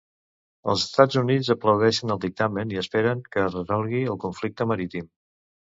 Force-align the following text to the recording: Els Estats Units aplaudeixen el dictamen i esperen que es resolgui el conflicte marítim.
Els 0.71 0.85
Estats 0.87 1.19
Units 1.21 1.51
aplaudeixen 1.55 2.15
el 2.15 2.23
dictamen 2.25 2.75
i 2.77 2.81
esperen 2.85 3.23
que 3.37 3.45
es 3.47 3.61
resolgui 3.61 4.05
el 4.17 4.23
conflicte 4.27 4.71
marítim. 4.75 5.11